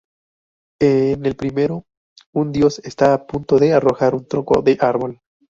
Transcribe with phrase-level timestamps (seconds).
[0.79, 1.83] En el primero,
[2.33, 5.21] un dios está a punto de arrojar un tronco de árbol.